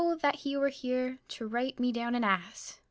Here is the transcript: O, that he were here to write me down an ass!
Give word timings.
O, 0.03 0.15
that 0.15 0.37
he 0.37 0.57
were 0.57 0.69
here 0.69 1.19
to 1.27 1.45
write 1.45 1.79
me 1.79 1.91
down 1.91 2.15
an 2.15 2.23
ass! 2.23 2.79